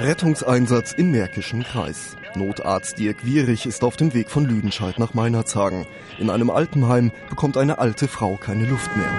Rettungseinsatz 0.00 0.92
im 0.92 1.12
Märkischen 1.12 1.62
Kreis. 1.62 2.16
Notarzt 2.34 2.98
Dirk 2.98 3.24
Wierig 3.24 3.64
ist 3.64 3.82
auf 3.82 3.96
dem 3.96 4.12
Weg 4.12 4.30
von 4.30 4.44
Lüdenscheid 4.44 4.98
nach 4.98 5.14
Meinerzhagen. 5.14 5.86
In 6.18 6.28
einem 6.28 6.50
Altenheim 6.50 7.10
bekommt 7.30 7.56
eine 7.56 7.78
alte 7.78 8.06
Frau 8.06 8.36
keine 8.36 8.66
Luft 8.66 8.94
mehr. 8.96 9.10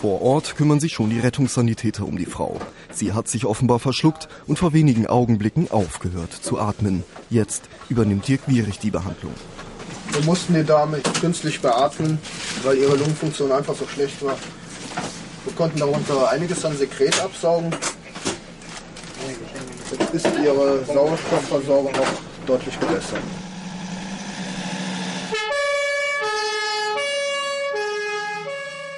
Vor 0.00 0.22
Ort 0.22 0.56
kümmern 0.56 0.78
sich 0.78 0.92
schon 0.92 1.10
die 1.10 1.18
Rettungssanitäter 1.18 2.06
um 2.06 2.16
die 2.16 2.26
Frau. 2.26 2.60
Sie 2.92 3.12
hat 3.12 3.26
sich 3.26 3.46
offenbar 3.46 3.80
verschluckt 3.80 4.28
und 4.46 4.58
vor 4.58 4.72
wenigen 4.72 5.08
Augenblicken 5.08 5.68
aufgehört 5.70 6.32
zu 6.32 6.60
atmen. 6.60 7.02
Jetzt 7.30 7.64
übernimmt 7.88 8.28
Dirk 8.28 8.42
Wierig 8.46 8.78
die 8.78 8.92
Behandlung. 8.92 9.34
Wir 10.12 10.22
mussten 10.24 10.54
die 10.54 10.64
Dame 10.64 11.00
künstlich 11.20 11.60
beatmen, 11.60 12.18
weil 12.62 12.76
ihre 12.76 12.94
Lungenfunktion 12.94 13.50
einfach 13.50 13.74
so 13.74 13.86
schlecht 13.88 14.24
war. 14.24 14.36
Wir 15.46 15.54
konnten 15.54 15.78
darunter 15.78 16.28
einiges 16.28 16.64
an 16.64 16.76
Sekret 16.76 17.22
absaugen. 17.22 17.72
Jetzt 19.92 20.14
ist 20.14 20.38
ihre 20.44 20.84
Sauerstoffversorgung 20.84 21.94
auch 21.94 22.46
deutlich 22.46 22.78
gebessert. 22.80 23.20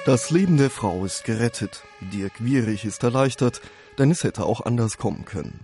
Das 0.07 0.31
Leben 0.31 0.57
der 0.57 0.71
Frau 0.71 1.05
ist 1.05 1.23
gerettet. 1.23 1.83
Dirk 2.11 2.33
Wierig 2.39 2.83
ist 2.83 3.03
erleichtert, 3.03 3.61
denn 3.99 4.09
es 4.09 4.23
hätte 4.23 4.43
auch 4.43 4.61
anders 4.61 4.97
kommen 4.97 5.25
können. 5.25 5.59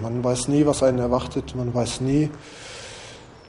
Man 0.00 0.24
weiß 0.24 0.48
nie, 0.48 0.64
was 0.64 0.82
einen 0.82 1.00
erwartet. 1.00 1.54
Man 1.54 1.74
weiß 1.74 2.00
nie, 2.00 2.30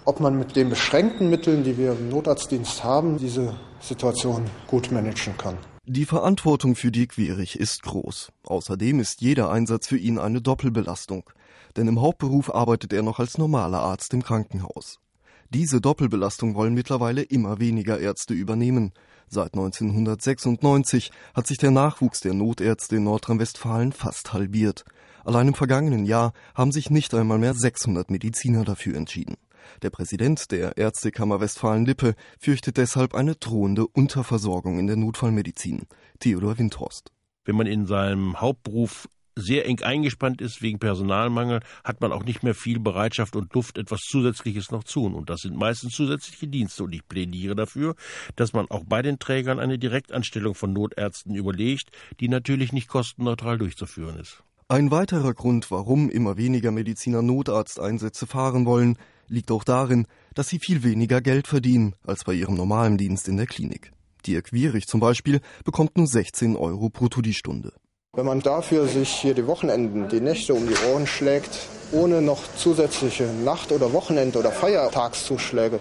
ob 0.03 0.20
man 0.20 0.37
mit 0.37 0.57
den 0.57 0.70
beschränkten 0.70 1.29
Mitteln, 1.29 1.63
die 1.63 1.77
wir 1.77 1.93
im 1.93 2.09
Notarztdienst 2.09 2.84
haben, 2.84 3.17
diese 3.17 3.55
Situation 3.79 4.43
gut 4.67 4.91
managen 4.91 5.37
kann. 5.37 5.57
Die 5.93 6.05
Verantwortung 6.05 6.75
für 6.75 6.89
Dirk 6.89 7.17
Wierig 7.17 7.59
ist 7.59 7.83
groß. 7.83 8.31
Außerdem 8.45 9.01
ist 9.01 9.19
jeder 9.19 9.51
Einsatz 9.51 9.87
für 9.87 9.97
ihn 9.97 10.19
eine 10.19 10.41
Doppelbelastung. 10.41 11.29
Denn 11.75 11.89
im 11.89 11.99
Hauptberuf 11.99 12.49
arbeitet 12.55 12.93
er 12.93 13.03
noch 13.03 13.20
als 13.20 13.37
normaler 13.37 13.81
Arzt 13.81 14.13
im 14.13 14.23
Krankenhaus. 14.23 15.01
Diese 15.49 15.81
Doppelbelastung 15.81 16.55
wollen 16.55 16.75
mittlerweile 16.75 17.23
immer 17.23 17.59
weniger 17.59 17.99
Ärzte 17.99 18.33
übernehmen. 18.33 18.93
Seit 19.27 19.53
1996 19.53 21.11
hat 21.33 21.45
sich 21.45 21.57
der 21.57 21.71
Nachwuchs 21.71 22.21
der 22.21 22.35
Notärzte 22.35 22.95
in 22.95 23.03
Nordrhein-Westfalen 23.03 23.91
fast 23.91 24.31
halbiert. 24.31 24.85
Allein 25.26 25.49
im 25.49 25.55
vergangenen 25.55 26.05
Jahr 26.05 26.31
haben 26.55 26.71
sich 26.71 26.89
nicht 26.89 27.13
einmal 27.13 27.37
mehr 27.37 27.53
600 27.53 28.09
Mediziner 28.09 28.63
dafür 28.63 28.95
entschieden. 28.95 29.35
Der 29.81 29.90
Präsident 29.90 30.51
der 30.51 30.77
Ärztekammer 30.77 31.40
Westfalen-Lippe 31.40 32.15
fürchtet 32.40 32.77
deshalb 32.77 33.13
eine 33.13 33.35
drohende 33.35 33.87
Unterversorgung 33.87 34.79
in 34.79 34.87
der 34.87 34.95
Notfallmedizin. 34.95 35.87
Theodor 36.20 36.57
Windhorst. 36.57 37.12
Wenn 37.45 37.55
man 37.55 37.67
in 37.67 37.85
seinem 37.87 38.39
Hauptberuf 38.39 39.07
sehr 39.35 39.65
eng 39.65 39.82
eingespannt 39.82 40.41
ist 40.41 40.62
wegen 40.62 40.79
Personalmangel, 40.79 41.62
hat 41.84 42.01
man 42.01 42.12
auch 42.12 42.23
nicht 42.23 42.43
mehr 42.43 42.55
viel 42.55 42.79
Bereitschaft 42.79 43.35
und 43.35 43.54
Luft, 43.54 43.77
etwas 43.77 44.01
Zusätzliches 44.01 44.71
noch 44.71 44.84
zu 44.84 45.01
tun. 45.01 45.15
Und 45.15 45.29
das 45.29 45.41
sind 45.41 45.55
meistens 45.55 45.93
zusätzliche 45.93 46.48
Dienste. 46.48 46.84
Und 46.84 46.93
ich 46.93 47.07
plädiere 47.07 47.55
dafür, 47.55 47.95
dass 48.35 48.54
man 48.54 48.70
auch 48.70 48.84
bei 48.85 49.01
den 49.01 49.20
Trägern 49.20 49.59
eine 49.59 49.79
Direktanstellung 49.79 50.55
von 50.55 50.73
Notärzten 50.73 51.35
überlegt, 51.35 51.89
die 52.20 52.27
natürlich 52.27 52.73
nicht 52.73 52.87
kostenneutral 52.87 53.57
durchzuführen 53.57 54.20
ist. 54.20 54.43
Ein 54.67 54.91
weiterer 54.91 55.34
Grund, 55.34 55.70
warum 55.70 56.09
immer 56.09 56.37
weniger 56.37 56.71
Mediziner 56.71 57.21
Notarzteinsätze 57.21 58.26
fahren 58.26 58.65
wollen, 58.65 58.98
liegt 59.32 59.51
auch 59.51 59.63
darin, 59.63 60.05
dass 60.35 60.49
sie 60.49 60.60
viel 60.60 60.84
weniger 60.84 61.21
Geld 61.21 61.48
verdienen 61.48 61.96
als 62.05 62.24
bei 62.24 62.34
ihrem 62.34 62.55
normalen 62.55 62.98
Dienst 62.98 63.27
in 63.27 63.38
der 63.38 63.48
Klinik. 63.48 63.91
Dirk 64.28 64.53
Wierig 64.53 64.88
zum 64.88 65.00
Beispiel 65.00 65.40
bekommt 65.66 65.97
nur 65.97 66.07
16 66.07 66.56
Euro 66.56 66.90
brutto 66.90 67.22
die 67.22 67.34
Stunde. 67.34 67.73
Wenn 68.13 68.25
man 68.25 68.41
dafür 68.41 68.88
sich 68.88 69.09
hier 69.09 69.34
die 69.34 69.47
Wochenenden, 69.47 70.09
die 70.09 70.19
Nächte 70.19 70.53
um 70.53 70.68
die 70.68 70.75
Ohren 70.91 71.07
schlägt, 71.07 71.68
ohne 71.94 72.22
noch 72.22 72.41
zusätzliche 72.57 73.23
Nacht- 73.23 73.72
oder 73.72 73.94
Wochenend- 73.94 74.35
oder 74.35 74.51
Feiertagszuschläge, 74.51 75.79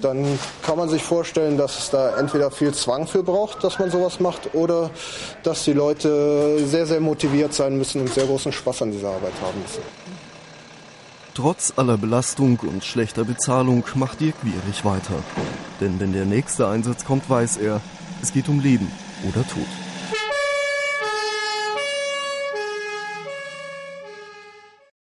dann 0.00 0.26
kann 0.62 0.76
man 0.76 0.88
sich 0.88 1.02
vorstellen, 1.02 1.56
dass 1.56 1.78
es 1.78 1.90
da 1.90 2.18
entweder 2.18 2.50
viel 2.50 2.72
Zwang 2.72 3.06
für 3.06 3.22
braucht, 3.22 3.62
dass 3.62 3.78
man 3.78 3.90
sowas 3.90 4.18
macht, 4.18 4.54
oder 4.54 4.90
dass 5.42 5.64
die 5.64 5.72
Leute 5.72 6.66
sehr, 6.66 6.86
sehr 6.86 7.00
motiviert 7.00 7.52
sein 7.52 7.76
müssen 7.76 8.00
und 8.00 8.12
sehr 8.12 8.26
großen 8.26 8.50
Spaß 8.50 8.82
an 8.82 8.90
dieser 8.90 9.10
Arbeit 9.10 9.34
haben 9.40 9.60
müssen. 9.60 9.82
Trotz 11.40 11.72
aller 11.76 11.96
Belastung 11.96 12.58
und 12.58 12.84
schlechter 12.84 13.24
Bezahlung 13.24 13.82
macht 13.94 14.20
Dirk 14.20 14.34
Wierig 14.42 14.84
weiter. 14.84 15.14
Denn 15.80 15.98
wenn 15.98 16.12
der 16.12 16.26
nächste 16.26 16.68
Einsatz 16.68 17.06
kommt, 17.06 17.30
weiß 17.30 17.56
er, 17.56 17.80
es 18.20 18.34
geht 18.34 18.50
um 18.50 18.60
Leben 18.60 18.92
oder 19.26 19.48
Tod. 19.48 19.89